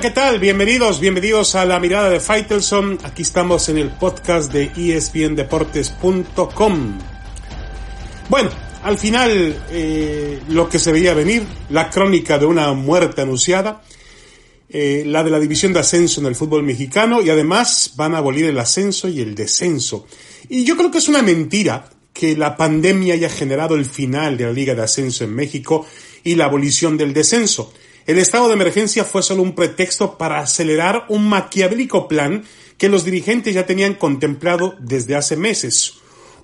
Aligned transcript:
¿qué 0.00 0.10
tal? 0.10 0.40
Bienvenidos, 0.40 0.98
bienvenidos 0.98 1.54
a 1.56 1.66
la 1.66 1.78
mirada 1.78 2.08
de 2.08 2.20
Faitelson. 2.20 2.98
Aquí 3.02 3.20
estamos 3.20 3.68
en 3.68 3.76
el 3.76 3.90
podcast 3.90 4.50
de 4.50 4.70
espndeportes.com. 4.96 6.98
Bueno, 8.30 8.48
al 8.82 8.96
final 8.96 9.62
eh, 9.70 10.40
lo 10.48 10.70
que 10.70 10.78
se 10.78 10.92
veía 10.92 11.12
venir, 11.12 11.42
la 11.68 11.90
crónica 11.90 12.38
de 12.38 12.46
una 12.46 12.72
muerte 12.72 13.20
anunciada, 13.20 13.82
eh, 14.70 15.02
la 15.04 15.22
de 15.22 15.30
la 15.30 15.38
división 15.38 15.74
de 15.74 15.80
ascenso 15.80 16.22
en 16.22 16.28
el 16.28 16.34
fútbol 16.34 16.62
mexicano 16.62 17.20
y 17.20 17.28
además 17.28 17.92
van 17.96 18.14
a 18.14 18.18
abolir 18.18 18.46
el 18.46 18.58
ascenso 18.58 19.06
y 19.06 19.20
el 19.20 19.34
descenso. 19.34 20.06
Y 20.48 20.64
yo 20.64 20.78
creo 20.78 20.90
que 20.90 20.96
es 20.96 21.08
una 21.08 21.20
mentira 21.20 21.90
que 22.14 22.38
la 22.38 22.56
pandemia 22.56 23.12
haya 23.14 23.28
generado 23.28 23.74
el 23.74 23.84
final 23.84 24.38
de 24.38 24.44
la 24.44 24.52
Liga 24.52 24.74
de 24.74 24.82
Ascenso 24.82 25.24
en 25.24 25.34
México 25.34 25.86
y 26.24 26.36
la 26.36 26.46
abolición 26.46 26.96
del 26.96 27.12
descenso. 27.12 27.74
El 28.06 28.18
estado 28.18 28.48
de 28.48 28.54
emergencia 28.54 29.04
fue 29.04 29.22
solo 29.22 29.42
un 29.42 29.54
pretexto 29.54 30.16
para 30.16 30.40
acelerar 30.40 31.04
un 31.08 31.28
maquiavélico 31.28 32.08
plan 32.08 32.44
que 32.78 32.88
los 32.88 33.04
dirigentes 33.04 33.54
ya 33.54 33.66
tenían 33.66 33.94
contemplado 33.94 34.74
desde 34.80 35.16
hace 35.16 35.36
meses. 35.36 35.94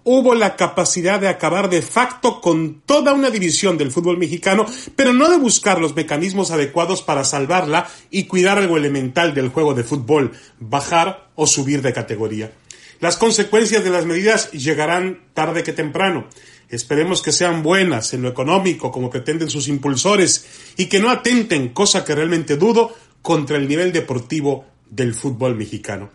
Hubo 0.05 0.37
la 0.37 0.55
capacidad 0.55 1.19
de 1.19 1.27
acabar 1.27 1.69
de 1.69 1.83
facto 1.83 2.41
con 2.41 2.83
toda 2.83 3.13
una 3.13 3.31
división 3.31 3.77
del 3.77 3.91
fútbol 3.91 4.19
mexicano, 4.19 4.65
pero 4.95 5.13
no 5.13 5.29
de 5.29 5.39
buscar 5.39 5.81
los 5.81 5.97
mecanismos 5.97 6.53
adecuados 6.53 7.03
para 7.03 7.25
salvarla 7.25 7.89
y 8.11 8.25
cuidar 8.25 8.59
algo 8.59 8.77
elemental 8.77 9.35
del 9.35 9.49
juego 9.49 9.75
de 9.75 9.83
fútbol, 9.83 10.33
bajar 10.61 11.31
o 11.35 11.49
subir 11.49 11.83
de 11.83 11.93
categoría. 11.93 12.53
Las 13.01 13.17
consecuencias 13.17 13.83
de 13.83 13.91
las 13.91 14.07
medidas 14.07 14.53
llegarán 14.53 15.21
tarde 15.35 15.63
que 15.63 15.73
temprano. 15.73 16.29
Esperemos 16.69 17.23
que 17.23 17.33
sean 17.33 17.63
buenas 17.63 18.13
en 18.13 18.23
lo 18.23 18.29
económico, 18.29 18.91
como 18.91 19.11
pretenden 19.11 19.51
sus 19.51 19.69
impulsores, 19.69 20.47
y 20.77 20.87
que 20.87 20.99
no 20.99 21.11
atenten, 21.11 21.71
cosa 21.71 22.05
que 22.05 22.15
realmente 22.15 22.57
dudo, 22.57 22.95
contra 23.23 23.57
el 23.57 23.69
nivel 23.69 23.93
deportivo 23.93 24.67
del 24.91 25.15
fútbol 25.15 25.57
mexicano. 25.57 26.11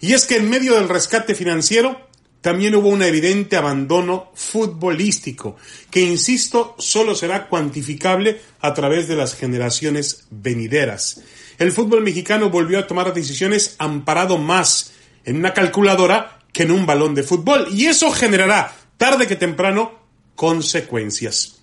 Y 0.00 0.14
es 0.14 0.24
que 0.24 0.36
en 0.36 0.48
medio 0.48 0.74
del 0.74 0.88
rescate 0.88 1.34
financiero 1.34 2.08
también 2.40 2.74
hubo 2.74 2.88
un 2.88 3.02
evidente 3.02 3.56
abandono 3.56 4.30
futbolístico, 4.34 5.56
que, 5.90 6.00
insisto, 6.00 6.74
solo 6.78 7.14
será 7.14 7.48
cuantificable 7.48 8.40
a 8.60 8.72
través 8.72 9.08
de 9.08 9.16
las 9.16 9.34
generaciones 9.34 10.26
venideras. 10.30 11.22
El 11.58 11.72
fútbol 11.72 12.02
mexicano 12.02 12.48
volvió 12.48 12.78
a 12.78 12.86
tomar 12.86 13.12
decisiones 13.12 13.74
amparado 13.78 14.38
más 14.38 14.92
en 15.26 15.36
una 15.36 15.52
calculadora 15.52 16.38
que 16.52 16.62
en 16.62 16.70
un 16.70 16.86
balón 16.86 17.14
de 17.14 17.22
fútbol, 17.22 17.68
y 17.70 17.86
eso 17.86 18.10
generará 18.10 18.74
tarde 19.00 19.26
que 19.26 19.34
temprano, 19.34 19.98
consecuencias. 20.36 21.62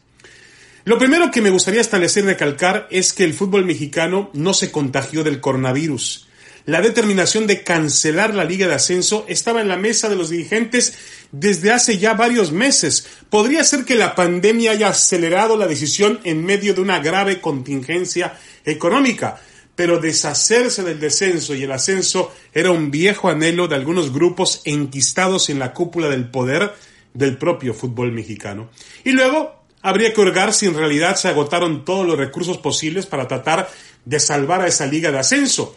Lo 0.86 0.98
primero 0.98 1.30
que 1.30 1.40
me 1.40 1.52
gustaría 1.52 1.82
establecer 1.82 2.24
y 2.24 2.28
recalcar 2.28 2.88
es 2.90 3.14
que 3.14 3.24
el 3.24 3.36
fútbol 3.36 3.64
mexicano 3.64 4.32
no 4.34 4.56
se 4.56 4.72
contagió 4.72 5.24
del 5.24 5.40
coronavirus. 5.40 6.28
La 6.66 6.82
determinación 6.82 7.46
de 7.46 7.62
cancelar 7.62 8.34
la 8.34 8.44
Liga 8.44 8.68
de 8.68 8.74
Ascenso 8.74 9.24
estaba 9.28 9.62
en 9.62 9.68
la 9.68 9.78
mesa 9.78 10.10
de 10.10 10.16
los 10.16 10.32
dirigentes 10.32 10.96
desde 11.32 11.72
hace 11.72 12.00
ya 12.00 12.16
varios 12.16 12.52
meses. 12.52 13.08
Podría 13.30 13.64
ser 13.64 13.86
que 13.86 13.94
la 13.94 14.16
pandemia 14.16 14.72
haya 14.72 14.88
acelerado 14.88 15.58
la 15.58 15.68
decisión 15.68 16.20
en 16.24 16.44
medio 16.44 16.74
de 16.74 16.82
una 16.82 16.98
grave 16.98 17.40
contingencia 17.40 18.34
económica, 18.66 19.40
pero 19.76 20.00
deshacerse 20.00 20.82
del 20.82 21.00
descenso 21.00 21.54
y 21.54 21.62
el 21.62 21.72
ascenso 21.72 22.34
era 22.52 22.72
un 22.72 22.90
viejo 22.90 23.30
anhelo 23.30 23.68
de 23.68 23.76
algunos 23.76 24.12
grupos 24.12 24.62
enquistados 24.66 25.52
en 25.52 25.60
la 25.60 25.76
cúpula 25.76 26.10
del 26.10 26.32
poder 26.32 26.74
del 27.18 27.38
propio 27.38 27.74
fútbol 27.74 28.12
mexicano. 28.12 28.70
Y 29.04 29.12
luego 29.12 29.64
habría 29.82 30.14
que 30.14 30.22
hurgar 30.22 30.54
si 30.54 30.68
en 30.68 30.76
realidad 30.76 31.16
se 31.16 31.28
agotaron 31.28 31.84
todos 31.84 32.06
los 32.06 32.18
recursos 32.18 32.58
posibles 32.60 33.08
para 33.08 33.28
tratar 33.28 33.70
de 34.06 34.20
salvar 34.20 34.62
a 34.62 34.68
esa 34.68 34.86
liga 34.86 35.12
de 35.12 35.20
ascenso. 35.20 35.76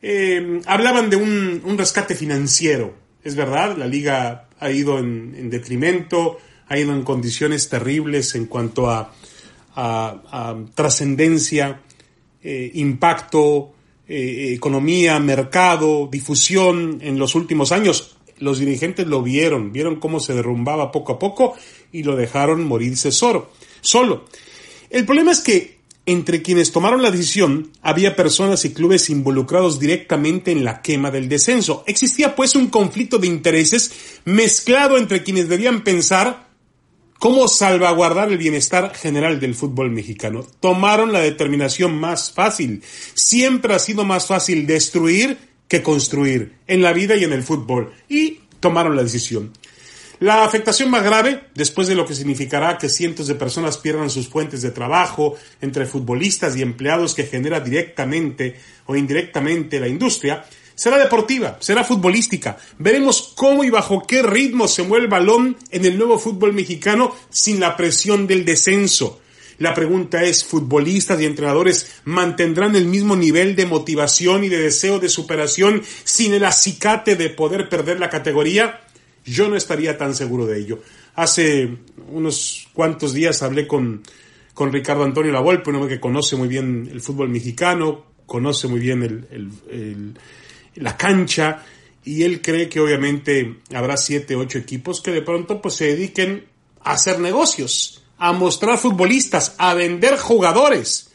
Eh, 0.00 0.60
hablaban 0.66 1.10
de 1.10 1.16
un, 1.16 1.76
rescate 1.76 2.14
financiero. 2.14 2.94
Es 3.24 3.34
verdad, 3.34 3.76
la 3.76 3.86
liga 3.86 4.48
ha 4.60 4.70
ido 4.70 4.98
en, 4.98 5.50
detrimento, 5.50 6.38
ha 6.68 6.78
ido 6.78 6.92
en 6.92 7.02
condiciones 7.02 7.68
terribles 7.68 8.34
en 8.36 8.46
cuanto 8.46 8.88
a, 8.88 9.12
trascendencia, 10.74 11.80
eh, 12.42 12.70
impacto, 12.74 13.74
eh, 14.08 14.52
economía, 14.54 15.20
mercado, 15.20 16.08
difusión 16.10 16.98
en 17.00 17.16
los 17.16 17.36
últimos 17.36 17.70
años 17.70 18.17
los 18.40 18.58
dirigentes 18.58 19.06
lo 19.06 19.22
vieron, 19.22 19.72
vieron 19.72 19.96
cómo 19.96 20.20
se 20.20 20.34
derrumbaba 20.34 20.92
poco 20.92 21.12
a 21.12 21.18
poco 21.18 21.54
y 21.92 22.02
lo 22.02 22.16
dejaron 22.16 22.64
morirse 22.64 23.12
solo. 23.12 23.50
solo. 23.80 24.24
El 24.90 25.04
problema 25.04 25.32
es 25.32 25.40
que 25.40 25.78
entre 26.06 26.40
quienes 26.40 26.72
tomaron 26.72 27.02
la 27.02 27.10
decisión 27.10 27.70
había 27.82 28.16
personas 28.16 28.64
y 28.64 28.72
clubes 28.72 29.10
involucrados 29.10 29.78
directamente 29.78 30.50
en 30.50 30.64
la 30.64 30.80
quema 30.80 31.10
del 31.10 31.28
descenso. 31.28 31.84
Existía 31.86 32.34
pues 32.34 32.54
un 32.54 32.68
conflicto 32.68 33.18
de 33.18 33.26
intereses 33.26 33.92
mezclado 34.24 34.96
entre 34.96 35.22
quienes 35.22 35.50
debían 35.50 35.84
pensar 35.84 36.48
cómo 37.18 37.46
salvaguardar 37.48 38.30
el 38.30 38.38
bienestar 38.38 38.94
general 38.94 39.38
del 39.40 39.54
fútbol 39.54 39.90
mexicano. 39.90 40.46
Tomaron 40.60 41.12
la 41.12 41.20
determinación 41.20 41.98
más 41.98 42.32
fácil. 42.32 42.82
Siempre 43.12 43.74
ha 43.74 43.78
sido 43.78 44.04
más 44.04 44.26
fácil 44.26 44.66
destruir 44.66 45.36
que 45.68 45.82
construir 45.82 46.56
en 46.66 46.82
la 46.82 46.92
vida 46.92 47.14
y 47.16 47.24
en 47.24 47.32
el 47.32 47.42
fútbol 47.42 47.92
y 48.08 48.40
tomaron 48.60 48.96
la 48.96 49.02
decisión. 49.02 49.52
La 50.20 50.44
afectación 50.44 50.90
más 50.90 51.04
grave, 51.04 51.44
después 51.54 51.86
de 51.86 51.94
lo 51.94 52.04
que 52.04 52.14
significará 52.14 52.76
que 52.76 52.88
cientos 52.88 53.28
de 53.28 53.36
personas 53.36 53.78
pierdan 53.78 54.10
sus 54.10 54.28
fuentes 54.28 54.62
de 54.62 54.72
trabajo 54.72 55.36
entre 55.60 55.86
futbolistas 55.86 56.56
y 56.56 56.62
empleados 56.62 57.14
que 57.14 57.22
genera 57.22 57.60
directamente 57.60 58.56
o 58.86 58.96
indirectamente 58.96 59.78
la 59.78 59.86
industria, 59.86 60.44
será 60.74 60.98
deportiva, 60.98 61.56
será 61.60 61.84
futbolística. 61.84 62.58
Veremos 62.78 63.32
cómo 63.36 63.62
y 63.62 63.70
bajo 63.70 64.02
qué 64.08 64.22
ritmo 64.22 64.66
se 64.66 64.82
mueve 64.82 65.04
el 65.04 65.10
balón 65.10 65.56
en 65.70 65.84
el 65.84 65.96
nuevo 65.96 66.18
fútbol 66.18 66.52
mexicano 66.52 67.14
sin 67.30 67.60
la 67.60 67.76
presión 67.76 68.26
del 68.26 68.44
descenso. 68.44 69.20
La 69.58 69.74
pregunta 69.74 70.22
es, 70.22 70.44
¿futbolistas 70.44 71.20
y 71.20 71.24
entrenadores 71.24 72.00
mantendrán 72.04 72.76
el 72.76 72.86
mismo 72.86 73.16
nivel 73.16 73.56
de 73.56 73.66
motivación 73.66 74.44
y 74.44 74.48
de 74.48 74.58
deseo 74.58 75.00
de 75.00 75.08
superación 75.08 75.82
sin 76.04 76.32
el 76.32 76.44
acicate 76.44 77.16
de 77.16 77.30
poder 77.30 77.68
perder 77.68 77.98
la 77.98 78.08
categoría? 78.08 78.80
Yo 79.24 79.48
no 79.48 79.56
estaría 79.56 79.98
tan 79.98 80.14
seguro 80.14 80.46
de 80.46 80.60
ello. 80.60 80.80
Hace 81.16 81.76
unos 82.12 82.68
cuantos 82.72 83.12
días 83.12 83.42
hablé 83.42 83.66
con, 83.66 84.02
con 84.54 84.72
Ricardo 84.72 85.02
Antonio 85.02 85.32
Lavolpe, 85.32 85.70
un 85.70 85.76
hombre 85.76 85.96
que 85.96 86.00
conoce 86.00 86.36
muy 86.36 86.46
bien 86.46 86.88
el 86.92 87.00
fútbol 87.00 87.28
mexicano, 87.28 88.06
conoce 88.26 88.68
muy 88.68 88.78
bien 88.78 89.02
el, 89.02 90.14
la 90.76 90.96
cancha, 90.96 91.64
y 92.04 92.22
él 92.22 92.40
cree 92.40 92.68
que 92.68 92.78
obviamente 92.78 93.56
habrá 93.74 93.96
siete, 93.96 94.36
ocho 94.36 94.58
equipos 94.58 95.00
que 95.00 95.10
de 95.10 95.22
pronto 95.22 95.60
pues 95.60 95.74
se 95.74 95.86
dediquen 95.86 96.46
a 96.80 96.92
hacer 96.92 97.18
negocios 97.18 98.04
a 98.18 98.32
mostrar 98.32 98.78
futbolistas, 98.78 99.54
a 99.58 99.74
vender 99.74 100.18
jugadores. 100.18 101.10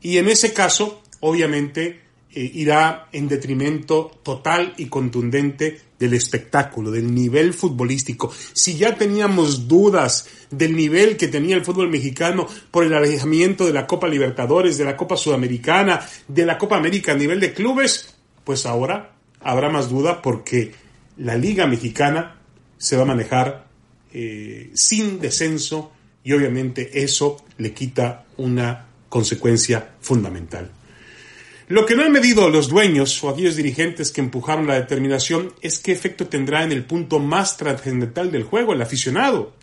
Y 0.00 0.18
en 0.18 0.28
ese 0.28 0.52
caso, 0.52 1.02
obviamente, 1.20 2.00
eh, 2.36 2.50
irá 2.54 3.08
en 3.12 3.28
detrimento 3.28 4.10
total 4.22 4.74
y 4.76 4.86
contundente 4.86 5.80
del 5.98 6.14
espectáculo, 6.14 6.90
del 6.90 7.14
nivel 7.14 7.54
futbolístico. 7.54 8.32
Si 8.52 8.76
ya 8.76 8.96
teníamos 8.96 9.68
dudas 9.68 10.28
del 10.50 10.74
nivel 10.74 11.16
que 11.16 11.28
tenía 11.28 11.54
el 11.54 11.64
fútbol 11.64 11.88
mexicano 11.88 12.48
por 12.72 12.82
el 12.84 12.92
alejamiento 12.92 13.64
de 13.64 13.72
la 13.72 13.86
Copa 13.86 14.08
Libertadores, 14.08 14.76
de 14.76 14.84
la 14.84 14.96
Copa 14.96 15.16
Sudamericana, 15.16 16.04
de 16.26 16.44
la 16.44 16.58
Copa 16.58 16.76
América 16.76 17.12
a 17.12 17.16
nivel 17.16 17.38
de 17.38 17.54
clubes, 17.54 18.16
pues 18.42 18.66
ahora 18.66 19.14
habrá 19.40 19.70
más 19.70 19.88
duda 19.88 20.20
porque 20.20 20.72
la 21.16 21.36
Liga 21.36 21.68
Mexicana 21.68 22.40
se 22.76 22.96
va 22.96 23.02
a 23.02 23.06
manejar 23.06 23.68
eh, 24.12 24.70
sin 24.74 25.20
descenso, 25.20 25.92
y 26.24 26.32
obviamente 26.32 27.04
eso 27.04 27.44
le 27.58 27.72
quita 27.72 28.24
una 28.38 28.86
consecuencia 29.08 29.92
fundamental. 30.00 30.70
Lo 31.68 31.86
que 31.86 31.94
no 31.94 32.02
han 32.02 32.12
medido 32.12 32.48
los 32.50 32.68
dueños 32.68 33.22
o 33.22 33.30
aquellos 33.30 33.56
dirigentes 33.56 34.10
que 34.10 34.20
empujaron 34.20 34.66
la 34.66 34.74
determinación 34.74 35.54
es 35.62 35.78
qué 35.78 35.92
efecto 35.92 36.26
tendrá 36.26 36.62
en 36.62 36.72
el 36.72 36.84
punto 36.84 37.20
más 37.20 37.56
trascendental 37.56 38.30
del 38.32 38.42
juego, 38.42 38.72
el 38.72 38.82
aficionado. 38.82 39.54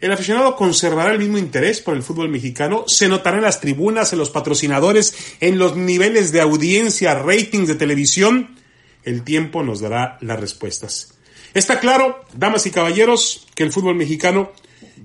El 0.00 0.12
aficionado 0.12 0.54
conservará 0.56 1.12
el 1.12 1.18
mismo 1.18 1.38
interés 1.38 1.80
por 1.80 1.94
el 1.94 2.02
fútbol 2.02 2.28
mexicano, 2.28 2.84
se 2.86 3.08
notará 3.08 3.38
en 3.38 3.44
las 3.44 3.60
tribunas, 3.60 4.12
en 4.12 4.18
los 4.18 4.28
patrocinadores, 4.28 5.16
en 5.40 5.58
los 5.58 5.76
niveles 5.76 6.30
de 6.30 6.42
audiencia, 6.42 7.14
ratings 7.14 7.68
de 7.68 7.74
televisión. 7.74 8.56
El 9.02 9.22
tiempo 9.22 9.62
nos 9.62 9.80
dará 9.80 10.18
las 10.20 10.38
respuestas. 10.40 11.14
Está 11.54 11.80
claro, 11.80 12.24
damas 12.34 12.66
y 12.66 12.70
caballeros, 12.70 13.46
que 13.54 13.62
el 13.62 13.72
fútbol 13.72 13.94
mexicano 13.94 14.52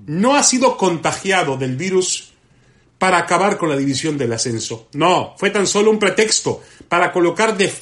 no 0.06 0.36
ha 0.36 0.42
sido 0.42 0.76
contagiado 0.76 1.56
del 1.56 1.76
virus 1.76 2.32
para 2.98 3.18
acabar 3.18 3.56
con 3.56 3.70
la 3.70 3.76
división 3.76 4.18
del 4.18 4.32
ascenso. 4.32 4.88
No, 4.92 5.34
fue 5.38 5.50
tan 5.50 5.66
solo 5.66 5.90
un 5.90 5.98
pretexto 5.98 6.62
para 6.88 7.12
colocar 7.12 7.56
de, 7.56 7.72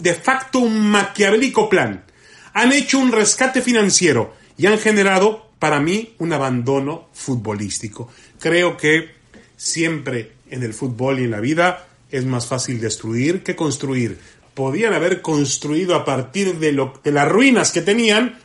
de 0.00 0.14
facto 0.14 0.60
un 0.60 0.78
maquiavélico 0.90 1.68
plan. 1.68 2.04
Han 2.52 2.72
hecho 2.72 2.98
un 2.98 3.10
rescate 3.10 3.62
financiero 3.62 4.34
y 4.56 4.66
han 4.66 4.78
generado, 4.78 5.50
para 5.58 5.80
mí, 5.80 6.14
un 6.18 6.32
abandono 6.32 7.08
futbolístico. 7.12 8.08
Creo 8.38 8.76
que 8.76 9.10
siempre 9.56 10.32
en 10.50 10.62
el 10.62 10.72
fútbol 10.72 11.18
y 11.18 11.24
en 11.24 11.32
la 11.32 11.40
vida 11.40 11.88
es 12.10 12.24
más 12.24 12.46
fácil 12.46 12.80
destruir 12.80 13.42
que 13.42 13.56
construir. 13.56 14.18
Podían 14.54 14.92
haber 14.92 15.20
construido 15.20 15.94
a 15.96 16.04
partir 16.04 16.58
de, 16.58 16.72
lo, 16.72 17.00
de 17.02 17.12
las 17.12 17.28
ruinas 17.28 17.72
que 17.72 17.82
tenían 17.82 18.38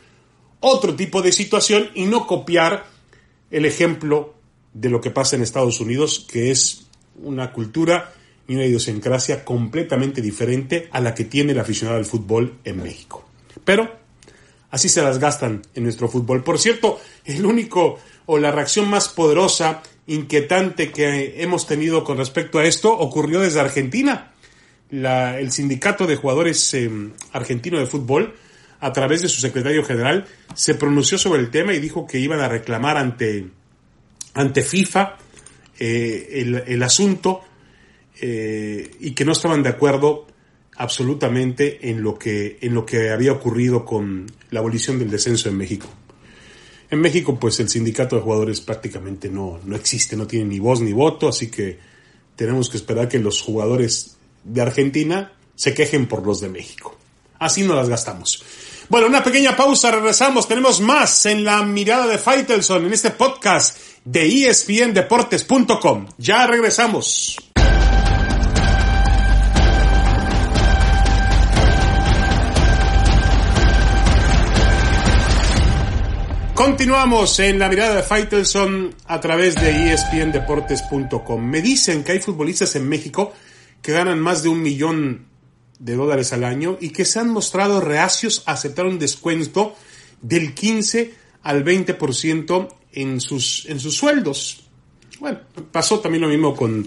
otro 0.60 0.96
tipo 0.96 1.22
de 1.22 1.32
situación 1.32 1.90
y 1.94 2.06
no 2.06 2.26
copiar 2.26 2.95
el 3.50 3.64
ejemplo 3.64 4.34
de 4.72 4.90
lo 4.90 5.00
que 5.00 5.10
pasa 5.10 5.36
en 5.36 5.42
Estados 5.42 5.80
Unidos, 5.80 6.26
que 6.30 6.50
es 6.50 6.86
una 7.22 7.52
cultura 7.52 8.12
y 8.48 8.54
una 8.54 8.66
idiosincrasia 8.66 9.44
completamente 9.44 10.20
diferente 10.20 10.88
a 10.92 11.00
la 11.00 11.14
que 11.14 11.24
tiene 11.24 11.52
el 11.52 11.58
aficionado 11.58 11.98
al 11.98 12.04
fútbol 12.04 12.58
en 12.64 12.82
México. 12.82 13.24
Pero 13.64 13.90
así 14.70 14.88
se 14.88 15.02
las 15.02 15.18
gastan 15.18 15.62
en 15.74 15.84
nuestro 15.84 16.08
fútbol. 16.08 16.44
Por 16.44 16.58
cierto, 16.58 17.00
el 17.24 17.44
único 17.44 17.98
o 18.26 18.38
la 18.38 18.52
reacción 18.52 18.88
más 18.88 19.08
poderosa, 19.08 19.82
inquietante 20.06 20.92
que 20.92 21.42
hemos 21.42 21.66
tenido 21.66 22.04
con 22.04 22.18
respecto 22.18 22.58
a 22.58 22.64
esto 22.64 22.92
ocurrió 22.96 23.40
desde 23.40 23.60
Argentina. 23.60 24.32
el 24.90 25.50
sindicato 25.50 26.06
de 26.06 26.16
jugadores 26.16 26.74
eh, 26.74 26.90
argentino 27.32 27.78
de 27.78 27.86
fútbol, 27.86 28.34
a 28.80 28.92
través 28.92 29.22
de 29.22 29.28
su 29.28 29.40
secretario 29.40 29.84
general, 29.84 30.26
se 30.54 30.74
pronunció 30.74 31.18
sobre 31.18 31.40
el 31.40 31.50
tema 31.50 31.74
y 31.74 31.80
dijo 31.80 32.06
que 32.06 32.18
iban 32.18 32.40
a 32.40 32.48
reclamar 32.48 32.96
ante, 32.96 33.46
ante 34.34 34.62
FIFA 34.62 35.16
eh, 35.78 36.28
el, 36.32 36.62
el, 36.66 36.82
asunto 36.82 37.42
eh, 38.20 38.90
y 39.00 39.12
que 39.12 39.24
no 39.24 39.32
estaban 39.32 39.62
de 39.62 39.70
acuerdo 39.70 40.26
absolutamente 40.76 41.90
en 41.90 42.02
lo 42.02 42.18
que 42.18 42.58
en 42.60 42.74
lo 42.74 42.84
que 42.84 43.10
había 43.10 43.32
ocurrido 43.32 43.84
con 43.84 44.26
la 44.50 44.60
abolición 44.60 44.98
del 44.98 45.10
descenso 45.10 45.48
en 45.48 45.56
México. 45.56 45.86
En 46.90 47.00
México, 47.00 47.38
pues 47.38 47.58
el 47.60 47.68
sindicato 47.68 48.16
de 48.16 48.22
jugadores 48.22 48.60
prácticamente 48.60 49.28
no, 49.28 49.58
no 49.64 49.74
existe, 49.74 50.16
no 50.16 50.26
tiene 50.26 50.46
ni 50.46 50.60
voz 50.60 50.80
ni 50.80 50.92
voto, 50.92 51.28
así 51.28 51.50
que 51.50 51.78
tenemos 52.36 52.68
que 52.70 52.76
esperar 52.76 53.08
que 53.08 53.18
los 53.18 53.42
jugadores 53.42 54.16
de 54.44 54.60
Argentina 54.60 55.32
se 55.56 55.74
quejen 55.74 56.06
por 56.06 56.24
los 56.24 56.40
de 56.40 56.48
México. 56.48 56.96
Así 57.38 57.62
no 57.62 57.74
las 57.74 57.88
gastamos. 57.88 58.42
Bueno, 58.88 59.08
una 59.08 59.24
pequeña 59.24 59.56
pausa, 59.56 59.90
regresamos, 59.90 60.46
tenemos 60.46 60.80
más 60.80 61.26
en 61.26 61.44
la 61.44 61.62
mirada 61.62 62.06
de 62.06 62.18
Faitelson 62.18 62.86
en 62.86 62.92
este 62.92 63.10
podcast 63.10 63.78
de 64.04 64.46
espndeportes.com. 64.48 66.06
Ya 66.18 66.46
regresamos. 66.46 67.36
Continuamos 76.54 77.38
en 77.40 77.58
la 77.58 77.68
mirada 77.68 77.96
de 77.96 78.02
Faitelson 78.02 78.94
a 79.06 79.20
través 79.20 79.56
de 79.56 79.92
espndeportes.com. 79.92 81.42
Me 81.44 81.60
dicen 81.60 82.02
que 82.02 82.12
hay 82.12 82.20
futbolistas 82.20 82.76
en 82.76 82.88
México 82.88 83.34
que 83.82 83.92
ganan 83.92 84.18
más 84.20 84.42
de 84.42 84.48
un 84.48 84.62
millón 84.62 85.26
de 85.78 85.94
dólares 85.94 86.32
al 86.32 86.44
año 86.44 86.78
y 86.80 86.90
que 86.90 87.04
se 87.04 87.18
han 87.18 87.30
mostrado 87.30 87.80
reacios 87.80 88.42
a 88.46 88.52
aceptar 88.52 88.86
un 88.86 88.98
descuento 88.98 89.74
del 90.22 90.54
15 90.54 91.14
al 91.42 91.64
20% 91.64 92.68
en 92.92 93.20
sus, 93.20 93.66
en 93.68 93.78
sus 93.78 93.94
sueldos. 93.96 94.68
Bueno, 95.20 95.40
pasó 95.70 96.00
también 96.00 96.22
lo 96.22 96.28
mismo 96.28 96.54
con 96.54 96.86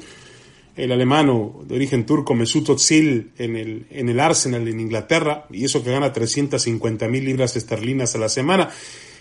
el 0.75 0.91
alemano 0.91 1.61
de 1.65 1.75
origen 1.75 2.05
turco 2.05 2.33
Mesut 2.33 2.69
Özil 2.69 3.31
en 3.37 3.55
el, 3.55 3.85
en 3.89 4.09
el 4.09 4.19
Arsenal 4.19 4.67
en 4.67 4.79
Inglaterra, 4.79 5.45
y 5.51 5.65
eso 5.65 5.83
que 5.83 5.91
gana 5.91 6.13
350 6.13 7.07
mil 7.07 7.25
libras 7.25 7.55
esterlinas 7.55 8.15
a 8.15 8.19
la 8.19 8.29
semana. 8.29 8.69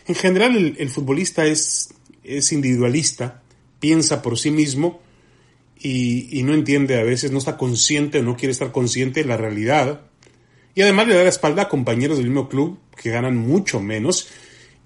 En 0.07 0.15
general, 0.15 0.77
el, 0.79 0.89
futbolista 0.89 1.47
es, 1.47 1.91
es, 2.23 2.53
individualista, 2.53 3.43
piensa 3.81 4.23
por 4.23 4.39
sí 4.39 4.51
mismo 4.51 5.01
y, 5.81 6.43
no 6.43 6.55
entiende 6.55 6.99
a 6.99 7.05
veces, 7.05 7.31
no 7.31 7.39
está 7.39 7.57
consciente 7.57 8.19
o 8.19 8.23
no 8.23 8.37
quiere 8.37 8.53
estar 8.53 8.73
consciente 8.73 9.23
de 9.23 9.29
la 9.29 9.37
realidad. 9.37 10.03
Y 10.75 10.83
además 10.83 11.09
le 11.09 11.15
da 11.15 11.23
la 11.23 11.29
espalda 11.29 11.63
a 11.63 11.69
compañeros 11.69 12.19
del 12.19 12.27
mismo 12.27 12.49
club 12.49 12.79
que 12.97 13.11
ganan 13.11 13.37
mucho 13.37 13.81
menos 13.81 14.29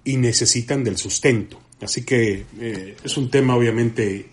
y 0.05 0.17
necesitan 0.17 0.85
del 0.85 0.99
sustento. 0.99 1.61
Así 1.81 2.05
que 2.05 2.45
eh, 2.61 2.97
es 3.03 3.17
un 3.17 3.31
tema 3.31 3.57
obviamente 3.57 4.27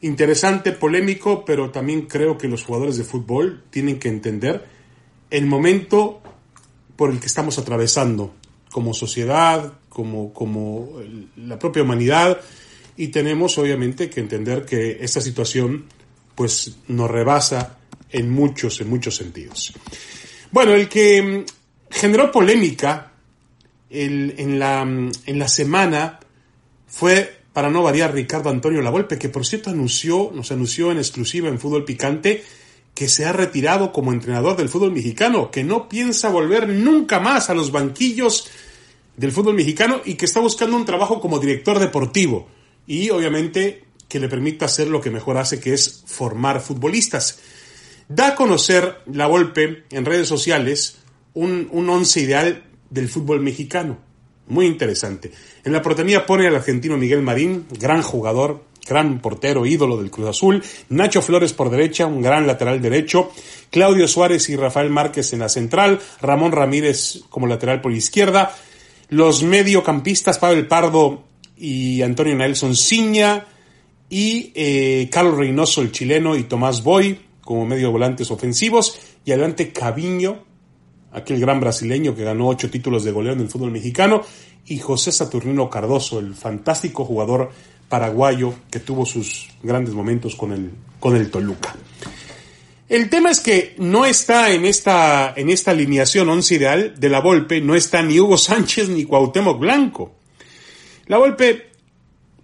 interesante, 0.00 0.72
polémico, 0.72 1.44
pero 1.44 1.70
también 1.70 2.02
creo 2.02 2.36
que 2.36 2.48
los 2.48 2.64
jugadores 2.64 2.96
de 2.96 3.04
fútbol 3.04 3.64
tienen 3.70 3.98
que 3.98 4.08
entender 4.08 4.66
el 5.30 5.46
momento 5.46 6.20
por 6.96 7.10
el 7.10 7.20
que 7.20 7.26
estamos 7.26 7.58
atravesando 7.58 8.34
como 8.70 8.94
sociedad, 8.94 9.74
como, 9.88 10.32
como 10.32 10.90
la 11.36 11.58
propia 11.58 11.82
humanidad 11.82 12.40
y 12.96 13.08
tenemos 13.08 13.56
obviamente 13.58 14.10
que 14.10 14.20
entender 14.20 14.64
que 14.64 14.98
esta 15.00 15.20
situación 15.20 15.86
pues 16.34 16.76
nos 16.88 17.10
rebasa 17.10 17.78
en 18.10 18.30
muchos, 18.30 18.80
en 18.80 18.90
muchos 18.90 19.16
sentidos. 19.16 19.72
Bueno, 20.50 20.74
el 20.74 20.88
que 20.88 21.22
mm, 21.22 21.44
generó 21.90 22.30
polémica 22.30 23.12
en, 23.90 24.58
la, 24.58 24.84
mm, 24.84 25.10
en 25.26 25.38
la 25.38 25.48
semana 25.48 26.20
fue, 26.86 27.38
para 27.52 27.70
no 27.70 27.82
variar, 27.82 28.12
Ricardo 28.12 28.50
Antonio 28.50 28.82
Lavolpe, 28.82 29.18
que 29.18 29.28
por 29.28 29.46
cierto 29.46 29.70
anunció, 29.70 30.30
nos 30.34 30.52
anunció 30.52 30.90
en 30.90 30.98
exclusiva 30.98 31.48
en 31.48 31.58
Fútbol 31.58 31.84
Picante 31.84 32.42
que 32.94 33.08
se 33.08 33.24
ha 33.24 33.32
retirado 33.32 33.90
como 33.90 34.12
entrenador 34.12 34.56
del 34.56 34.68
fútbol 34.68 34.92
mexicano, 34.92 35.50
que 35.50 35.64
no 35.64 35.88
piensa 35.88 36.28
volver 36.28 36.68
nunca 36.68 37.20
más 37.20 37.48
a 37.48 37.54
los 37.54 37.72
banquillos 37.72 38.50
del 39.16 39.32
fútbol 39.32 39.54
mexicano 39.54 40.02
y 40.04 40.14
que 40.14 40.26
está 40.26 40.40
buscando 40.40 40.76
un 40.76 40.84
trabajo 40.84 41.18
como 41.18 41.38
director 41.38 41.78
deportivo 41.78 42.48
y 42.86 43.10
obviamente 43.10 43.84
que 44.08 44.20
le 44.20 44.28
permita 44.28 44.66
hacer 44.66 44.88
lo 44.88 45.00
que 45.00 45.10
mejor 45.10 45.38
hace, 45.38 45.58
que 45.58 45.72
es 45.72 46.04
formar 46.06 46.60
futbolistas. 46.60 47.40
Da 48.08 48.28
a 48.28 48.34
conocer 48.34 48.98
la 49.06 49.26
Volpe 49.26 49.84
en 49.90 50.04
redes 50.04 50.28
sociales 50.28 50.98
un, 51.34 51.68
un 51.72 51.88
once 51.88 52.20
ideal 52.20 52.64
del 52.90 53.08
fútbol 53.08 53.40
mexicano. 53.40 53.98
Muy 54.48 54.66
interesante. 54.66 55.32
En 55.64 55.72
la 55.72 55.80
protagonía 55.80 56.26
pone 56.26 56.46
al 56.46 56.56
argentino 56.56 56.98
Miguel 56.98 57.22
Marín, 57.22 57.66
gran 57.78 58.02
jugador, 58.02 58.64
gran 58.86 59.20
portero, 59.20 59.64
ídolo 59.64 59.96
del 59.96 60.10
Cruz 60.10 60.28
Azul, 60.28 60.62
Nacho 60.88 61.22
Flores 61.22 61.52
por 61.52 61.70
derecha, 61.70 62.06
un 62.06 62.20
gran 62.20 62.46
lateral 62.46 62.82
derecho, 62.82 63.30
Claudio 63.70 64.08
Suárez 64.08 64.48
y 64.50 64.56
Rafael 64.56 64.90
Márquez 64.90 65.32
en 65.32 65.38
la 65.38 65.48
central, 65.48 66.00
Ramón 66.20 66.52
Ramírez 66.52 67.22
como 67.30 67.46
lateral 67.46 67.80
por 67.80 67.92
izquierda, 67.92 68.54
los 69.08 69.42
mediocampistas 69.42 70.38
Pavel 70.38 70.66
Pardo 70.66 71.24
y 71.62 72.02
Antonio 72.02 72.34
Nelson 72.34 72.74
Ciña 72.74 73.46
y 74.10 74.50
eh, 74.56 75.08
Carlos 75.12 75.36
Reynoso 75.36 75.80
el 75.80 75.92
chileno 75.92 76.36
y 76.36 76.42
Tomás 76.42 76.82
Boy 76.82 77.20
como 77.40 77.64
medio 77.64 77.92
volantes 77.92 78.32
ofensivos 78.32 78.98
y 79.24 79.30
adelante 79.30 79.72
Caviño, 79.72 80.42
aquel 81.12 81.38
gran 81.38 81.60
brasileño 81.60 82.16
que 82.16 82.24
ganó 82.24 82.48
ocho 82.48 82.68
títulos 82.68 83.04
de 83.04 83.12
goleo 83.12 83.34
en 83.34 83.40
el 83.40 83.48
fútbol 83.48 83.70
mexicano 83.70 84.22
y 84.66 84.80
José 84.80 85.12
Saturnino 85.12 85.70
Cardoso, 85.70 86.18
el 86.18 86.34
fantástico 86.34 87.04
jugador 87.04 87.52
paraguayo 87.88 88.54
que 88.68 88.80
tuvo 88.80 89.06
sus 89.06 89.48
grandes 89.62 89.94
momentos 89.94 90.34
con 90.34 90.52
el, 90.52 90.72
con 90.98 91.14
el 91.14 91.30
Toluca. 91.30 91.76
El 92.88 93.08
tema 93.08 93.30
es 93.30 93.38
que 93.38 93.76
no 93.78 94.04
está 94.04 94.50
en 94.50 94.64
esta, 94.64 95.32
en 95.36 95.48
esta 95.48 95.70
alineación 95.70 96.28
once 96.28 96.56
ideal 96.56 96.94
de 96.98 97.08
la 97.08 97.20
Volpe, 97.20 97.60
no 97.60 97.76
está 97.76 98.02
ni 98.02 98.18
Hugo 98.18 98.36
Sánchez 98.36 98.88
ni 98.88 99.04
Cuauhtémoc 99.04 99.60
Blanco. 99.60 100.21
La 101.12 101.18
Volpe 101.18 101.66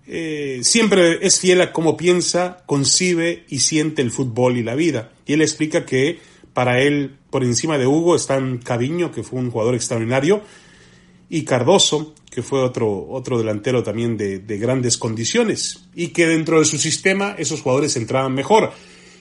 eh, 0.07 0.61
siempre 0.63 1.27
es 1.27 1.41
fiel 1.41 1.63
a 1.63 1.73
cómo 1.73 1.97
piensa, 1.97 2.65
concibe 2.67 3.47
y 3.49 3.61
siente 3.61 4.03
el 4.03 4.11
fútbol 4.11 4.59
y 4.59 4.63
la 4.63 4.75
vida. 4.75 5.11
Y 5.25 5.33
él 5.33 5.41
explica 5.41 5.87
que 5.87 6.19
para 6.53 6.83
él, 6.83 7.17
por 7.31 7.45
encima 7.45 7.79
de 7.79 7.87
Hugo, 7.87 8.15
están 8.15 8.59
Caviño, 8.59 9.11
que 9.11 9.23
fue 9.23 9.41
un 9.41 9.51
jugador 9.51 9.75
extraordinario, 9.75 10.43
y 11.31 11.47
Cardoso, 11.47 12.15
que 12.31 12.43
fue 12.43 12.61
otro, 12.61 13.09
otro 13.09 13.39
delantero 13.39 13.83
también 13.83 14.19
de, 14.19 14.39
de 14.39 14.59
grandes 14.59 14.99
condiciones, 14.99 15.87
y 15.95 16.09
que 16.09 16.27
dentro 16.27 16.59
de 16.59 16.67
su 16.67 16.77
sistema 16.77 17.37
esos 17.39 17.63
jugadores 17.63 17.97
entraban 17.97 18.35
mejor. 18.35 18.73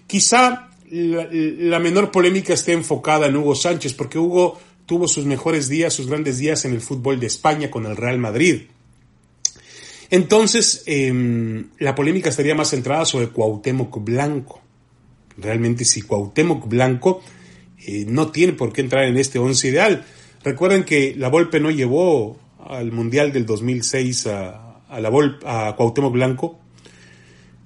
Quizá 0.08 0.72
la, 0.90 1.80
menor 1.80 2.12
polémica 2.12 2.54
esté 2.54 2.74
enfocada 2.74 3.28
en 3.28 3.38
Hugo 3.38 3.56
Sánchez, 3.56 3.94
porque 3.94 4.20
Hugo 4.20 4.60
tuvo 4.86 5.08
sus 5.08 5.24
mejores 5.24 5.70
días, 5.70 5.94
sus 5.94 6.08
grandes 6.08 6.38
días 6.38 6.66
en 6.66 6.74
el 6.74 6.82
fútbol 6.82 7.18
de 7.22 7.28
España 7.28 7.72
con 7.72 7.86
el 7.86 7.96
Real 7.96 8.20
Madrid. 8.20 8.64
Entonces, 10.10 10.84
em, 10.86 11.70
la 11.80 11.96
polémica 11.96 12.30
estaría 12.30 12.56
más 12.56 12.70
centrada 12.70 13.06
sobre 13.06 13.28
Cuauhtémoc 13.28 14.04
Blanco. 14.04 14.62
Realmente, 15.38 15.86
si 15.86 16.02
Cuauhtémoc 16.02 16.68
Blanco 16.68 17.22
eh, 17.86 18.06
no 18.08 18.32
tiene 18.32 18.54
por 18.54 18.74
qué 18.74 18.82
entrar 18.82 19.06
en 19.06 19.18
este 19.18 19.40
once 19.40 19.68
ideal. 19.68 20.06
Recuerden 20.44 20.84
que 20.84 21.14
la 21.16 21.30
Volpe 21.30 21.60
no 21.60 21.72
llevó 21.72 22.38
al 22.60 22.92
Mundial 22.92 23.32
del 23.34 23.46
2006 23.46 24.28
a, 24.28 24.80
a, 24.88 25.00
la 25.00 25.10
a 25.46 25.76
Cuauhtémoc 25.76 26.14
Blanco 26.14 26.60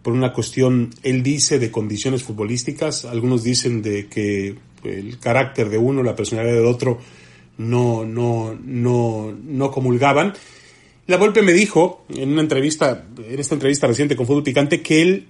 por 0.02 0.14
una 0.14 0.34
cuestión, 0.34 0.90
él 1.04 1.22
dice, 1.22 1.60
de 1.60 1.70
condiciones 1.70 2.24
futbolísticas, 2.24 3.06
algunos 3.06 3.44
dicen 3.44 3.82
de 3.82 4.08
que 4.08 4.56
el 4.84 5.20
carácter 5.20 5.70
de 5.70 5.78
uno, 5.78 6.02
la 6.02 6.16
personalidad 6.16 6.56
del 6.56 6.66
otro, 6.66 7.00
no, 7.58 8.04
no, 8.04 8.58
no, 8.64 9.32
no 9.32 9.72
comulgaban. 9.72 10.34
La 11.12 11.18
Volpe 11.18 11.42
me 11.42 11.52
dijo 11.52 12.06
en 12.08 12.32
una 12.32 12.40
entrevista, 12.40 13.06
en 13.18 13.38
esta 13.38 13.56
entrevista 13.56 13.86
reciente 13.86 14.16
con 14.16 14.26
Fútbol 14.26 14.44
Picante, 14.44 14.82
que 14.82 15.02
él 15.02 15.28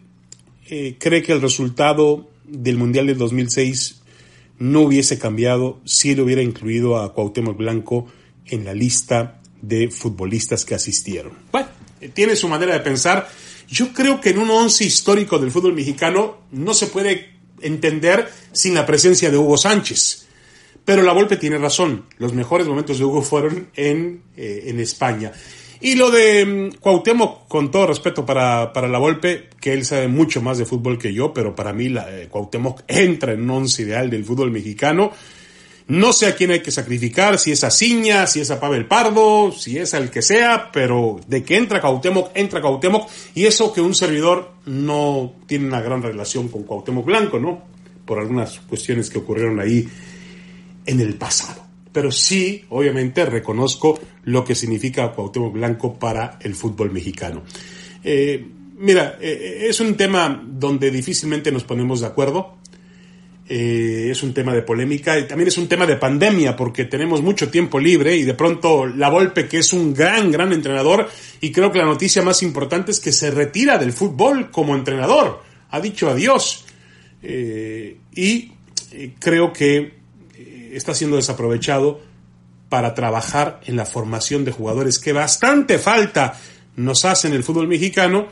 eh, 0.69 0.95
cree 0.99 1.23
que 1.23 1.31
el 1.31 1.41
resultado 1.41 2.29
del 2.45 2.77
Mundial 2.77 3.07
del 3.07 3.17
2006 3.17 4.03
no 4.59 4.81
hubiese 4.81 5.17
cambiado 5.17 5.81
si 5.83 6.11
él 6.11 6.19
hubiera 6.19 6.43
incluido 6.43 6.99
a 6.99 7.11
Cuauhtémoc 7.15 7.57
Blanco 7.57 8.05
en 8.45 8.63
la 8.63 8.75
lista 8.75 9.41
de 9.59 9.89
futbolistas 9.89 10.65
que 10.65 10.75
asistieron. 10.75 11.31
Bueno, 11.51 11.69
tiene 12.13 12.35
su 12.35 12.47
manera 12.47 12.73
de 12.73 12.81
pensar. 12.81 13.27
Yo 13.67 13.91
creo 13.91 14.21
que 14.21 14.29
en 14.29 14.37
un 14.37 14.51
once 14.51 14.85
histórico 14.85 15.39
del 15.39 15.49
fútbol 15.49 15.73
mexicano 15.73 16.41
no 16.51 16.75
se 16.75 16.85
puede 16.85 17.31
entender 17.59 18.29
sin 18.51 18.75
la 18.75 18.85
presencia 18.85 19.31
de 19.31 19.37
Hugo 19.39 19.57
Sánchez. 19.57 20.27
Pero 20.85 21.01
la 21.01 21.13
Volpe 21.13 21.37
tiene 21.37 21.57
razón. 21.57 22.05
Los 22.19 22.33
mejores 22.33 22.67
momentos 22.67 22.99
de 22.99 23.05
Hugo 23.05 23.23
fueron 23.23 23.69
en, 23.75 24.21
eh, 24.37 24.65
en 24.67 24.79
España. 24.79 25.31
Y 25.81 25.95
lo 25.95 26.11
de 26.11 26.45
mm, 26.45 26.79
Cuauhtémoc, 26.79 27.47
con 27.47 27.71
todo 27.71 27.87
respeto 27.87 28.25
para, 28.25 28.71
para, 28.71 28.87
la 28.87 28.99
Volpe, 28.99 29.49
que 29.59 29.73
él 29.73 29.83
sabe 29.83 30.07
mucho 30.07 30.41
más 30.41 30.59
de 30.59 30.65
fútbol 30.65 30.99
que 30.99 31.11
yo, 31.11 31.33
pero 31.33 31.55
para 31.55 31.73
mí 31.73 31.89
la, 31.89 32.07
eh, 32.09 32.29
entra 32.87 33.33
en 33.33 33.41
un 33.41 33.49
once 33.49 33.81
ideal 33.81 34.09
del 34.09 34.23
fútbol 34.23 34.51
mexicano. 34.51 35.11
No 35.87 36.13
sé 36.13 36.27
a 36.27 36.35
quién 36.35 36.51
hay 36.51 36.61
que 36.61 36.71
sacrificar, 36.71 37.39
si 37.39 37.51
es 37.51 37.63
a 37.63 37.71
Ciña, 37.71 38.27
si 38.27 38.39
es 38.39 38.51
a 38.51 38.59
Pavel 38.59 38.85
Pardo, 38.85 39.51
si 39.51 39.79
es 39.79 39.93
al 39.95 40.11
que 40.11 40.21
sea, 40.21 40.69
pero 40.71 41.19
de 41.27 41.43
que 41.43 41.57
entra 41.57 41.81
Cuauhtémoc, 41.81 42.31
entra 42.35 42.61
Cuauhtémoc, 42.61 43.09
y 43.33 43.45
eso 43.45 43.73
que 43.73 43.81
un 43.81 43.95
servidor 43.95 44.53
no 44.65 45.33
tiene 45.47 45.67
una 45.67 45.81
gran 45.81 46.03
relación 46.03 46.47
con 46.47 46.63
Cuauhtémoc 46.63 47.05
Blanco, 47.05 47.39
¿no? 47.39 47.63
Por 48.05 48.19
algunas 48.19 48.59
cuestiones 48.59 49.09
que 49.09 49.17
ocurrieron 49.17 49.59
ahí 49.59 49.87
en 50.85 50.99
el 50.99 51.15
pasado. 51.15 51.70
Pero 51.91 52.11
sí, 52.11 52.63
obviamente, 52.69 53.25
reconozco 53.25 53.99
lo 54.23 54.45
que 54.45 54.55
significa 54.55 55.11
Cuauhtémoc 55.11 55.53
Blanco 55.53 55.99
para 55.99 56.39
el 56.41 56.55
fútbol 56.55 56.91
mexicano. 56.91 57.43
Eh, 58.03 58.45
mira, 58.77 59.17
eh, 59.19 59.67
es 59.69 59.79
un 59.79 59.95
tema 59.95 60.41
donde 60.45 60.89
difícilmente 60.89 61.51
nos 61.51 61.63
ponemos 61.63 62.01
de 62.01 62.07
acuerdo. 62.07 62.57
Eh, 63.49 64.07
es 64.09 64.23
un 64.23 64.33
tema 64.33 64.53
de 64.53 64.61
polémica 64.61 65.19
y 65.19 65.27
también 65.27 65.49
es 65.49 65.57
un 65.57 65.67
tema 65.67 65.85
de 65.85 65.97
pandemia 65.97 66.55
porque 66.55 66.85
tenemos 66.85 67.21
mucho 67.21 67.49
tiempo 67.49 67.79
libre 67.79 68.15
y 68.15 68.23
de 68.23 68.33
pronto 68.33 68.85
la 68.85 69.09
Volpe, 69.09 69.49
que 69.49 69.57
es 69.57 69.73
un 69.73 69.93
gran, 69.93 70.31
gran 70.31 70.53
entrenador, 70.53 71.09
y 71.41 71.51
creo 71.51 71.69
que 71.69 71.79
la 71.79 71.85
noticia 71.85 72.21
más 72.21 72.43
importante 72.43 72.91
es 72.91 73.01
que 73.01 73.11
se 73.11 73.29
retira 73.29 73.77
del 73.77 73.91
fútbol 73.91 74.51
como 74.51 74.75
entrenador. 74.75 75.41
Ha 75.69 75.81
dicho 75.81 76.09
adiós. 76.09 76.65
y 78.15 78.51
creo 79.19 79.51
que 79.53 80.00
está 80.73 80.93
siendo 80.93 81.17
desaprovechado 81.17 82.01
para 82.69 82.93
trabajar 82.93 83.59
en 83.65 83.75
la 83.75 83.85
formación 83.85 84.45
de 84.45 84.51
jugadores 84.51 84.97
que 84.97 85.13
bastante 85.13 85.77
falta 85.77 86.39
nos 86.75 87.05
hace 87.05 87.27
en 87.27 87.33
el 87.33 87.43
fútbol 87.43 87.67
mexicano 87.67 88.27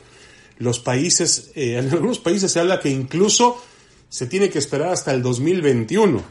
Los 0.59 0.81
países, 0.81 1.53
eh, 1.55 1.79
en 1.79 1.91
algunos 1.91 2.19
países 2.19 2.51
se 2.53 2.61
habla 2.61 2.81
que 2.81 2.91
incluso 2.91 3.63
se 4.09 4.27
tiene 4.27 4.51
que 4.51 4.59
esperar 4.59 4.93
hasta 4.93 5.13
el 5.15 5.23
2021. 5.23 6.23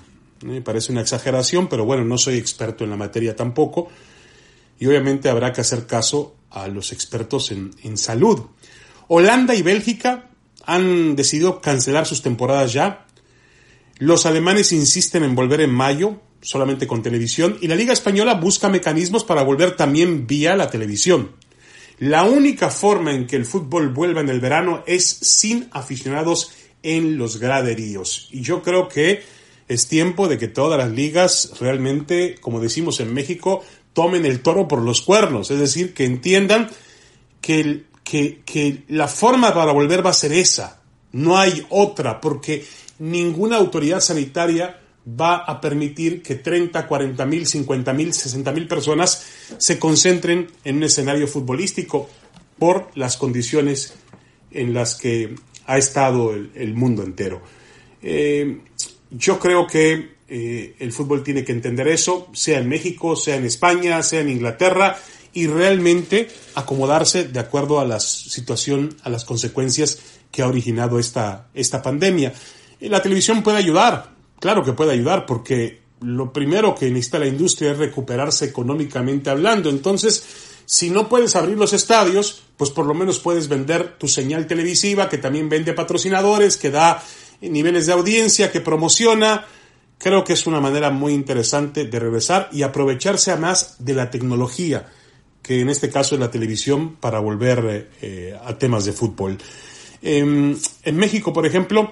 Me 0.42 0.62
parece 0.62 0.92
una 0.92 1.02
exageración, 1.02 1.68
pero 1.70 1.86
bueno, 1.86 2.04
no 2.04 2.18
soy 2.18 2.38
experto 2.38 2.84
en 2.84 2.90
la 2.90 2.98
materia 2.98 3.36
tampoco. 3.36 3.88
Y 4.78 4.86
obviamente 4.86 5.30
habrá 5.30 5.54
que 5.54 5.62
hacer 5.62 5.88
caso 5.88 6.36
a 6.52 6.68
los 6.68 6.92
expertos 6.92 7.52
en, 7.52 7.72
en 7.84 7.98
salud. 7.98 8.42
Holanda 9.08 9.56
y 9.56 9.62
Bélgica 9.62 10.30
han 10.66 11.16
decidido 11.16 11.62
cancelar 11.62 12.06
sus 12.06 12.22
temporadas 12.22 12.74
ya. 12.74 13.08
Los 14.00 14.26
alemanes 14.26 14.74
insisten 14.74 15.24
en 15.24 15.34
volver 15.34 15.62
en 15.62 15.72
mayo, 15.72 16.20
solamente 16.42 16.88
con 16.88 17.04
televisión, 17.04 17.58
y 17.62 17.68
la 17.68 17.76
Liga 17.76 17.94
Española 17.94 18.36
busca 18.36 18.70
mecanismos 18.70 19.24
para 19.24 19.44
volver 19.44 19.76
también 19.76 20.28
vía 20.28 20.56
la 20.56 20.70
televisión. 20.70 21.32
La 22.00 22.24
única 22.24 22.70
forma 22.70 23.14
en 23.14 23.26
que 23.26 23.36
el 23.36 23.46
fútbol 23.46 23.90
vuelva 23.90 24.22
en 24.22 24.30
el 24.30 24.40
verano 24.40 24.84
es 24.86 25.04
sin 25.06 25.68
aficionados 25.72 26.52
en 26.84 27.18
los 27.18 27.40
graderíos. 27.40 28.30
Y 28.32 28.42
yo 28.42 28.62
creo 28.62 28.88
que 28.88 29.24
es 29.68 29.88
tiempo 29.88 30.28
de 30.28 30.38
que 30.38 30.48
todas 30.48 30.78
las 30.78 30.92
ligas 30.92 31.54
realmente, 31.60 32.36
como 32.40 32.60
decimos 32.60 33.00
en 33.00 33.14
México, 33.14 33.64
tomen 33.94 34.26
el 34.26 34.42
toro 34.42 34.68
por 34.68 34.82
los 34.82 35.02
cuernos. 35.02 35.50
Es 35.50 35.60
decir, 35.60 35.94
que 35.94 36.06
entiendan 36.06 36.70
que, 37.42 37.86
que, 38.04 38.84
la 38.88 39.08
forma 39.08 39.54
para 39.54 39.72
volver 39.72 40.06
va 40.06 40.12
a 40.12 40.14
ser 40.14 40.34
esa. 40.34 40.82
No 41.12 41.38
hay 41.38 41.66
otra, 41.70 42.22
porque 42.22 42.64
ninguna 43.00 43.58
autoridad 43.58 44.02
sanitaria 44.02 44.80
va 45.08 45.38
a 45.38 45.62
permitir 45.62 46.22
que 46.22 46.36
30, 46.36 46.86
40 46.86 47.26
mil, 47.26 47.48
50 47.48 47.94
mil, 47.94 48.14
60 48.14 48.52
mil 48.52 48.68
personas 48.68 49.26
se 49.58 49.80
concentren 49.80 50.48
en 50.64 50.78
un 50.78 50.84
escenario 50.84 51.28
futbolístico 51.28 52.10
por 52.60 52.90
las 52.96 53.16
condiciones 53.18 53.94
en 54.52 54.74
las 54.74 54.96
que 54.96 55.36
ha 55.66 55.78
estado 55.78 56.34
el, 56.34 56.74
mundo 56.74 57.04
entero. 57.04 57.42
Eh, 58.02 58.62
yo 59.12 59.40
creo 59.40 59.68
que 59.68 60.18
eh, 60.28 60.76
el 60.80 60.92
fútbol 60.92 61.24
tiene 61.24 61.46
que 61.46 61.52
entender 61.52 61.88
eso, 61.88 62.30
sea 62.34 62.60
en 62.60 62.68
México, 62.68 63.16
sea 63.16 63.36
en 63.36 63.46
España, 63.46 64.02
sea 64.04 64.22
en 64.22 64.30
Inglaterra, 64.30 64.98
y 65.34 65.48
realmente 65.48 66.30
acomodarse 66.56 67.26
de 67.26 67.40
acuerdo 67.40 67.80
a 67.80 67.86
la 67.86 68.00
situación, 68.00 68.96
a 69.04 69.10
las 69.10 69.24
consecuencias 69.24 70.00
que 70.32 70.42
ha 70.42 70.48
originado 70.48 71.00
esta, 71.00 71.50
esta 71.54 71.82
pandemia. 71.82 72.34
La 72.80 73.02
televisión 73.02 73.44
puede 73.44 73.58
ayudar, 73.58 74.17
claro 74.40 74.64
que 74.64 74.74
puede 74.74 74.94
ayudar 74.94 75.26
porque 75.26 75.82
lo 76.02 76.32
primero 76.32 76.76
que 76.76 76.90
necesita 76.90 77.20
la 77.20 77.28
industria 77.28 77.72
es 77.72 77.78
recuperarse 77.78 78.46
económicamente 78.46 79.30
hablando. 79.30 79.70
Entonces, 79.70 80.24
si 80.66 80.90
no 80.90 81.10
puedes 81.10 81.36
abrir 81.36 81.58
los 81.58 81.74
estadios, 81.74 82.44
pues 82.58 82.70
por 82.70 82.86
lo 82.86 82.94
menos 82.94 83.20
puedes 83.20 83.48
vender 83.48 83.98
tu 83.98 84.08
señal 84.08 84.48
televisiva, 84.48 85.10
que 85.10 85.18
también 85.18 85.50
vende 85.50 85.74
patrocinadores, 85.74 86.58
que 86.58 86.70
da 86.70 87.02
niveles 87.42 87.86
de 87.88 87.94
audiencia, 87.94 88.52
que 88.52 88.62
promociona. 88.62 89.46
Creo 89.98 90.24
que 90.24 90.34
es 90.34 90.46
una 90.46 90.60
manera 90.60 90.92
muy 90.92 91.14
interesante 91.14 91.86
de 91.86 92.00
regresar 92.00 92.50
y 92.52 92.62
aprovecharse 92.62 93.36
más 93.38 93.78
de 93.80 93.94
la 93.94 94.12
tecnología, 94.12 94.88
que 95.42 95.62
en 95.62 95.70
este 95.70 95.90
caso 95.90 96.16
es 96.16 96.22
la 96.22 96.30
televisión, 96.30 96.98
para 96.98 97.20
volver 97.20 97.90
eh, 98.02 98.38
a 98.44 98.58
temas 98.58 98.86
de 98.86 98.92
fútbol. 98.92 99.38
Em, 100.02 100.56
en 100.84 100.98
México, 100.98 101.34
por 101.34 101.46
ejemplo, 101.46 101.92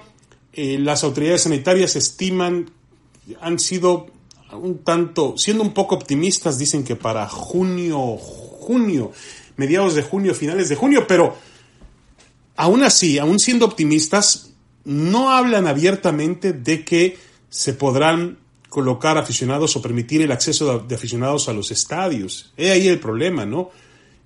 eh, 0.56 0.78
las 0.78 1.04
autoridades 1.04 1.42
sanitarias 1.42 1.96
estiman, 1.96 2.70
han 3.42 3.58
sido 3.58 4.06
un 4.52 4.78
tanto, 4.78 5.36
siendo 5.36 5.62
un 5.62 5.74
poco 5.74 5.94
optimistas, 5.94 6.58
dicen 6.58 6.82
que 6.82 6.96
para 6.96 7.28
junio, 7.28 8.16
junio, 8.16 9.12
mediados 9.56 9.94
de 9.94 10.02
junio, 10.02 10.34
finales 10.34 10.70
de 10.70 10.76
junio, 10.76 11.06
pero 11.06 11.36
aún 12.56 12.82
así, 12.82 13.18
aún 13.18 13.38
siendo 13.38 13.66
optimistas, 13.66 14.54
no 14.84 15.30
hablan 15.30 15.66
abiertamente 15.66 16.54
de 16.54 16.86
que 16.86 17.18
se 17.50 17.74
podrán 17.74 18.38
colocar 18.70 19.18
aficionados 19.18 19.76
o 19.76 19.82
permitir 19.82 20.22
el 20.22 20.32
acceso 20.32 20.78
de 20.78 20.94
aficionados 20.94 21.50
a 21.50 21.52
los 21.52 21.70
estadios. 21.70 22.54
He 22.56 22.70
ahí 22.70 22.88
el 22.88 22.98
problema, 22.98 23.44
¿no? 23.44 23.70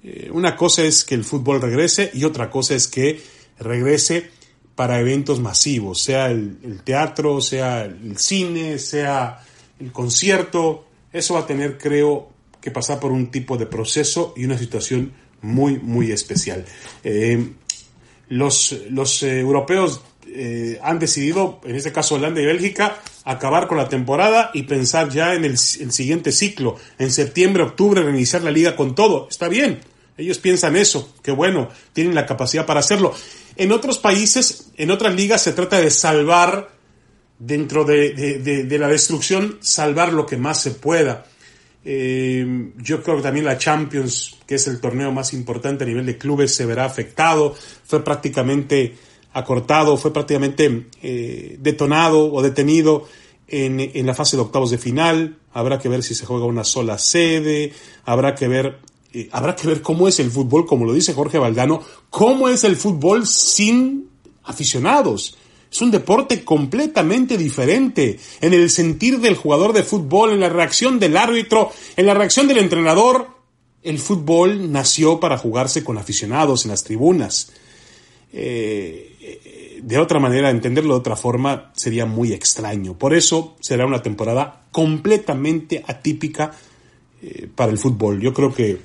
Eh, 0.04 0.30
una 0.32 0.54
cosa 0.54 0.84
es 0.84 1.04
que 1.04 1.16
el 1.16 1.24
fútbol 1.24 1.60
regrese 1.60 2.10
y 2.14 2.22
otra 2.22 2.50
cosa 2.50 2.76
es 2.76 2.86
que 2.86 3.20
regrese 3.58 4.30
para 4.74 5.00
eventos 5.00 5.40
masivos, 5.40 6.00
sea 6.00 6.30
el, 6.30 6.80
teatro, 6.84 7.40
sea 7.40 7.84
el 7.84 8.16
cine, 8.18 8.78
sea 8.78 9.40
el 9.78 9.92
concierto. 9.92 10.86
Eso 11.12 11.34
va 11.34 11.40
a 11.40 11.46
tener, 11.46 11.78
creo, 11.78 12.30
que 12.60 12.70
pasar 12.70 13.00
por 13.00 13.12
un 13.12 13.30
tipo 13.30 13.56
de 13.56 13.66
proceso 13.66 14.32
y 14.36 14.44
una 14.44 14.58
situación 14.58 15.12
muy, 15.42 15.78
muy 15.78 16.12
especial. 16.12 16.64
Eh, 17.04 17.52
los, 18.28 18.76
los 18.90 19.22
eh, 19.22 19.40
europeos 19.40 20.02
han 20.80 21.00
decidido, 21.00 21.60
en 21.64 21.74
este 21.74 21.90
caso 21.90 22.14
Holanda 22.14 22.40
y 22.40 22.46
Bélgica, 22.46 23.00
acabar 23.24 23.66
con 23.66 23.78
la 23.78 23.88
temporada 23.88 24.50
y 24.54 24.62
pensar 24.62 25.08
ya 25.08 25.34
en 25.34 25.44
el, 25.44 25.52
el, 25.52 25.92
siguiente 25.92 26.30
ciclo, 26.30 26.76
en 27.00 27.10
septiembre, 27.10 27.64
octubre, 27.64 28.00
reiniciar 28.00 28.42
la 28.42 28.52
liga 28.52 28.76
con 28.76 28.94
todo. 28.94 29.26
Está 29.28 29.48
bien, 29.48 29.80
ellos 30.20 30.38
piensan 30.38 30.76
eso, 30.76 31.14
que 31.22 31.32
bueno, 31.32 31.68
tienen 31.92 32.14
la 32.14 32.26
capacidad 32.26 32.66
para 32.66 32.80
hacerlo. 32.80 33.14
En 33.56 33.72
otros 33.72 33.98
países, 33.98 34.70
en 34.76 34.90
otras 34.90 35.14
ligas, 35.14 35.42
se 35.42 35.52
trata 35.52 35.80
de 35.80 35.90
salvar, 35.90 36.70
dentro 37.40 37.84
de, 37.84 38.66
la 38.78 38.88
destrucción, 38.88 39.58
salvar 39.60 40.12
lo 40.12 40.26
que 40.26 40.36
más 40.36 40.60
se 40.60 40.72
pueda. 40.72 41.26
Eh, 41.82 42.72
yo 42.76 43.02
creo 43.02 43.16
que 43.16 43.22
también 43.22 43.46
la 43.46 43.58
Champions, 43.58 44.36
que 44.46 44.56
es 44.56 44.68
el 44.68 44.80
torneo 44.80 45.10
más 45.10 45.32
importante 45.32 45.84
a 45.84 45.86
nivel 45.86 46.06
de 46.06 46.18
clubes, 46.18 46.54
se 46.54 46.66
verá 46.66 46.84
afectado. 46.84 47.54
Fue 47.84 48.04
prácticamente 48.04 48.94
acortado, 49.32 49.96
fue 49.96 50.12
prácticamente 50.12 50.88
eh, 51.02 51.56
detonado 51.58 52.30
o 52.30 52.42
detenido 52.42 53.08
en, 53.48 53.80
en, 53.80 54.06
la 54.06 54.14
fase 54.14 54.36
de 54.36 54.42
octavos 54.42 54.70
de 54.70 54.78
final. 54.78 55.38
Habrá 55.52 55.78
que 55.78 55.88
ver 55.88 56.02
si 56.02 56.14
se 56.14 56.26
juega 56.26 56.44
una 56.44 56.64
sola 56.64 56.98
sede, 56.98 57.72
habrá 58.04 58.34
que 58.34 58.48
ver 58.48 58.78
eh, 59.12 59.28
habrá 59.32 59.56
que 59.56 59.66
ver 59.66 59.82
cómo 59.82 60.06
es 60.08 60.20
el 60.20 60.30
fútbol, 60.30 60.66
como 60.66 60.84
lo 60.84 60.92
dice 60.92 61.14
Jorge 61.14 61.38
Valdano, 61.38 61.82
cómo 62.10 62.48
es 62.48 62.64
el 62.64 62.76
fútbol 62.76 63.26
sin 63.26 64.08
aficionados. 64.44 65.36
Es 65.70 65.80
un 65.80 65.90
deporte 65.90 66.44
completamente 66.44 67.36
diferente 67.36 68.18
en 68.40 68.54
el 68.54 68.70
sentir 68.70 69.20
del 69.20 69.36
jugador 69.36 69.72
de 69.72 69.82
fútbol, 69.82 70.32
en 70.32 70.40
la 70.40 70.48
reacción 70.48 70.98
del 70.98 71.16
árbitro, 71.16 71.70
en 71.96 72.06
la 72.06 72.14
reacción 72.14 72.48
del 72.48 72.58
entrenador. 72.58 73.28
El 73.82 73.98
fútbol 73.98 74.70
nació 74.70 75.20
para 75.20 75.38
jugarse 75.38 75.84
con 75.84 75.96
aficionados 75.96 76.64
en 76.64 76.72
las 76.72 76.84
tribunas. 76.84 77.52
Eh, 78.32 79.80
de 79.82 79.98
otra 79.98 80.18
manera, 80.18 80.50
entenderlo 80.50 80.94
de 80.94 81.00
otra 81.00 81.16
forma 81.16 81.72
sería 81.74 82.06
muy 82.06 82.32
extraño. 82.32 82.98
Por 82.98 83.14
eso 83.14 83.56
será 83.60 83.86
una 83.86 84.02
temporada 84.02 84.66
completamente 84.70 85.82
atípica 85.86 86.52
eh, 87.22 87.48
para 87.54 87.70
el 87.70 87.78
fútbol. 87.78 88.20
Yo 88.20 88.32
creo 88.32 88.52
que 88.52 88.78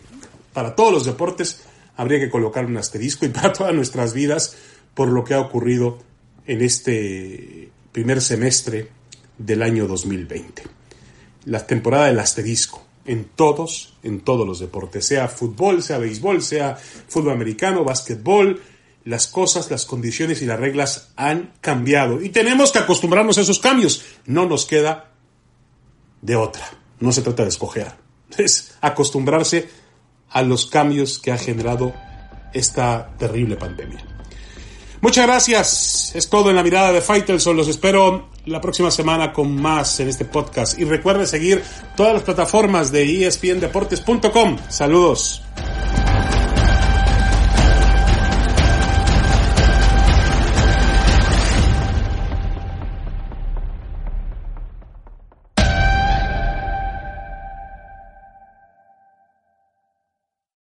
para 0.55 0.73
todos 0.73 0.93
los 0.93 1.05
deportes 1.05 1.61
habría 1.97 2.17
que 2.17 2.29
colocar 2.29 2.65
un 2.65 2.77
asterisco 2.77 3.25
y 3.25 3.29
para 3.37 3.53
todas 3.53 3.75
nuestras 3.75 4.13
vidas 4.13 4.55
por 4.95 5.09
lo 5.09 5.23
que 5.23 5.35
ha 5.35 5.41
ocurrido 5.41 5.99
en 6.47 6.61
este 6.61 7.69
primer 7.91 8.21
semestre 8.21 8.89
del 9.37 9.61
año 9.61 9.85
2020. 9.85 10.63
La 11.45 11.67
temporada 11.67 12.05
del 12.05 12.19
asterisco 12.19 12.83
en 13.05 13.25
todos, 13.25 13.97
en 14.01 14.21
todos 14.21 14.47
los 14.47 14.59
deportes, 14.59 15.05
sea 15.05 15.27
fútbol, 15.27 15.83
sea 15.83 15.97
béisbol, 15.97 16.41
sea 16.41 16.75
fútbol 16.75 17.33
americano, 17.33 17.83
básquetbol, 17.83 18.61
las 19.03 19.27
cosas, 19.27 19.69
las 19.69 19.85
condiciones 19.85 20.41
y 20.41 20.45
las 20.45 20.59
reglas 20.59 21.11
han 21.17 21.53
cambiado 21.59 22.21
y 22.21 22.29
tenemos 22.29 22.71
que 22.71 22.79
acostumbrarnos 22.79 23.37
a 23.37 23.41
esos 23.41 23.59
cambios. 23.59 24.05
No 24.25 24.47
nos 24.47 24.65
queda 24.65 25.11
de 26.21 26.37
otra. 26.37 26.65
No 27.01 27.11
se 27.11 27.21
trata 27.21 27.43
de 27.43 27.49
escoger, 27.49 27.91
es 28.37 28.73
acostumbrarse 28.79 29.67
a 30.29 30.41
los 30.41 30.65
cambios 30.65 31.19
que 31.19 31.31
ha 31.31 31.37
generado 31.37 31.93
esta 32.53 33.09
terrible 33.17 33.55
pandemia. 33.55 34.03
Muchas 35.01 35.27
gracias. 35.27 36.15
Es 36.15 36.29
todo 36.29 36.49
en 36.49 36.55
la 36.55 36.63
mirada 36.63 36.91
de 36.91 37.01
Faitelson. 37.01 37.55
Los 37.55 37.67
espero 37.67 38.29
la 38.45 38.61
próxima 38.61 38.89
semana 38.89 39.33
con 39.33 39.55
más 39.55 39.99
en 39.99 40.07
este 40.07 40.25
podcast. 40.25 40.79
Y 40.79 40.85
recuerde 40.85 41.27
seguir 41.27 41.63
todas 41.95 42.13
las 42.13 42.23
plataformas 42.23 42.91
de 42.91 43.27
espndeportes.com. 43.27 44.57
Saludos. 44.69 45.43